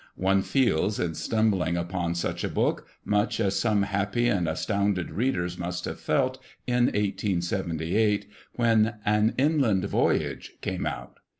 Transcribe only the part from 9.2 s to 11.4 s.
Inland Voyage came out.